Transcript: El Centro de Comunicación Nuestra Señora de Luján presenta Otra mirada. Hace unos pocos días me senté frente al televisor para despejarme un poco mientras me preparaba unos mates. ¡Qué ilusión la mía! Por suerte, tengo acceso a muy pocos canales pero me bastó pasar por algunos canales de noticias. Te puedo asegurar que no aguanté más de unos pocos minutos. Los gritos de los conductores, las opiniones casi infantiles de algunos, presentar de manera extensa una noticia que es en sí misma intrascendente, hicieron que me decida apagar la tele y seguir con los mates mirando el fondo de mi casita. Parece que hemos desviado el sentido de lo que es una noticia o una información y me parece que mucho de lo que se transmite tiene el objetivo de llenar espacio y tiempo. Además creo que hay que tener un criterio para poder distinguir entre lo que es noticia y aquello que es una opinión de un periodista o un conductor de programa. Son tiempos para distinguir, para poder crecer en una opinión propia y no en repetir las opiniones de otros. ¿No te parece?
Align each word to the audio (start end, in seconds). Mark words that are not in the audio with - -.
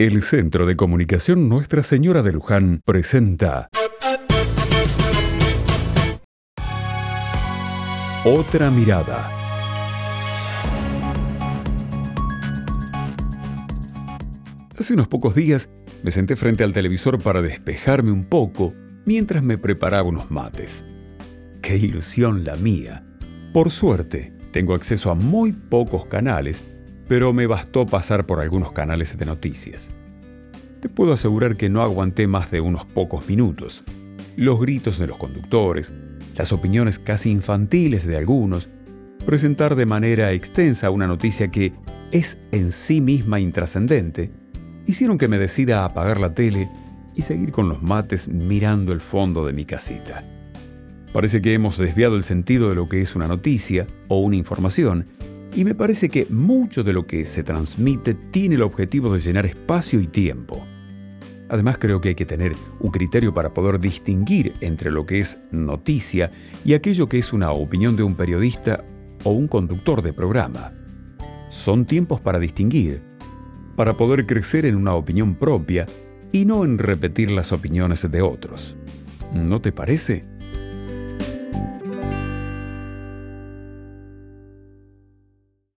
El 0.00 0.22
Centro 0.22 0.64
de 0.64 0.76
Comunicación 0.76 1.48
Nuestra 1.48 1.82
Señora 1.82 2.22
de 2.22 2.30
Luján 2.30 2.82
presenta 2.84 3.68
Otra 8.24 8.70
mirada. 8.70 9.28
Hace 14.78 14.94
unos 14.94 15.08
pocos 15.08 15.34
días 15.34 15.68
me 16.04 16.12
senté 16.12 16.36
frente 16.36 16.62
al 16.62 16.72
televisor 16.72 17.20
para 17.20 17.42
despejarme 17.42 18.12
un 18.12 18.24
poco 18.24 18.74
mientras 19.04 19.42
me 19.42 19.58
preparaba 19.58 20.08
unos 20.08 20.30
mates. 20.30 20.84
¡Qué 21.60 21.76
ilusión 21.76 22.44
la 22.44 22.54
mía! 22.54 23.04
Por 23.52 23.72
suerte, 23.72 24.32
tengo 24.52 24.74
acceso 24.74 25.10
a 25.10 25.16
muy 25.16 25.50
pocos 25.50 26.04
canales 26.04 26.62
pero 27.08 27.32
me 27.32 27.46
bastó 27.46 27.86
pasar 27.86 28.26
por 28.26 28.38
algunos 28.38 28.72
canales 28.72 29.16
de 29.16 29.24
noticias. 29.24 29.90
Te 30.80 30.88
puedo 30.88 31.14
asegurar 31.14 31.56
que 31.56 31.70
no 31.70 31.82
aguanté 31.82 32.26
más 32.26 32.50
de 32.50 32.60
unos 32.60 32.84
pocos 32.84 33.26
minutos. 33.28 33.82
Los 34.36 34.60
gritos 34.60 34.98
de 34.98 35.08
los 35.08 35.16
conductores, 35.16 35.92
las 36.36 36.52
opiniones 36.52 36.98
casi 36.98 37.30
infantiles 37.30 38.06
de 38.06 38.16
algunos, 38.16 38.68
presentar 39.26 39.74
de 39.74 39.86
manera 39.86 40.32
extensa 40.32 40.90
una 40.90 41.08
noticia 41.08 41.48
que 41.48 41.72
es 42.12 42.38
en 42.52 42.70
sí 42.70 43.00
misma 43.00 43.40
intrascendente, 43.40 44.30
hicieron 44.86 45.18
que 45.18 45.28
me 45.28 45.38
decida 45.38 45.84
apagar 45.84 46.20
la 46.20 46.34
tele 46.34 46.68
y 47.16 47.22
seguir 47.22 47.50
con 47.50 47.68
los 47.68 47.82
mates 47.82 48.28
mirando 48.28 48.92
el 48.92 49.00
fondo 49.00 49.44
de 49.44 49.52
mi 49.52 49.64
casita. 49.64 50.22
Parece 51.12 51.42
que 51.42 51.54
hemos 51.54 51.78
desviado 51.78 52.16
el 52.16 52.22
sentido 52.22 52.68
de 52.68 52.76
lo 52.76 52.88
que 52.88 53.00
es 53.00 53.16
una 53.16 53.26
noticia 53.26 53.86
o 54.08 54.20
una 54.20 54.36
información 54.36 55.06
y 55.54 55.64
me 55.64 55.74
parece 55.74 56.08
que 56.08 56.26
mucho 56.30 56.84
de 56.84 56.92
lo 56.92 57.06
que 57.06 57.24
se 57.24 57.42
transmite 57.42 58.14
tiene 58.14 58.56
el 58.56 58.62
objetivo 58.62 59.12
de 59.12 59.20
llenar 59.20 59.46
espacio 59.46 60.00
y 60.00 60.06
tiempo. 60.06 60.64
Además 61.48 61.78
creo 61.78 62.00
que 62.00 62.10
hay 62.10 62.14
que 62.14 62.26
tener 62.26 62.54
un 62.80 62.90
criterio 62.90 63.32
para 63.32 63.54
poder 63.54 63.80
distinguir 63.80 64.52
entre 64.60 64.90
lo 64.90 65.06
que 65.06 65.20
es 65.20 65.38
noticia 65.50 66.30
y 66.64 66.74
aquello 66.74 67.08
que 67.08 67.18
es 67.18 67.32
una 67.32 67.52
opinión 67.52 67.96
de 67.96 68.02
un 68.02 68.14
periodista 68.14 68.84
o 69.24 69.30
un 69.30 69.48
conductor 69.48 70.02
de 70.02 70.12
programa. 70.12 70.72
Son 71.50 71.86
tiempos 71.86 72.20
para 72.20 72.38
distinguir, 72.38 73.02
para 73.76 73.94
poder 73.94 74.26
crecer 74.26 74.66
en 74.66 74.76
una 74.76 74.94
opinión 74.94 75.34
propia 75.34 75.86
y 76.32 76.44
no 76.44 76.64
en 76.64 76.76
repetir 76.76 77.30
las 77.30 77.52
opiniones 77.52 78.06
de 78.10 78.20
otros. 78.20 78.76
¿No 79.32 79.60
te 79.62 79.72
parece? 79.72 80.24